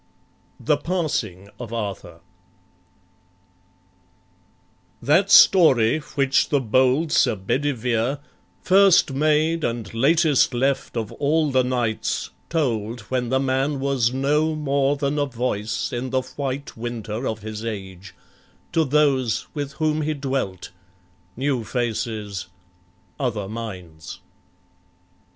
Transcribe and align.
THE 0.59 0.77
PASSING 0.77 1.49
OF 1.59 1.71
ARTHUR 1.71 2.21
That 4.99 5.29
story 5.29 5.99
which 6.15 6.49
the 6.49 6.59
bold 6.59 7.11
Sir 7.11 7.35
Bedivere, 7.35 8.17
First 8.63 9.11
made 9.13 9.63
and 9.63 9.93
latest 9.93 10.55
left 10.55 10.97
of 10.97 11.11
all 11.11 11.51
the 11.51 11.63
knights, 11.63 12.31
Told, 12.49 13.01
when 13.11 13.29
the 13.29 13.39
man 13.39 13.79
was 13.79 14.11
no 14.11 14.55
more 14.55 14.95
than 14.97 15.19
a 15.19 15.27
voice 15.27 15.93
In 15.93 16.09
the 16.09 16.21
white 16.35 16.75
winter 16.75 17.27
of 17.27 17.43
his 17.43 17.63
age, 17.63 18.15
to 18.71 18.83
those 18.83 19.45
With 19.53 19.73
whom 19.73 20.01
he 20.01 20.15
dwelt, 20.15 20.71
new 21.37 21.63
faces, 21.63 22.47
other 23.19 23.47
minds. 23.47 24.19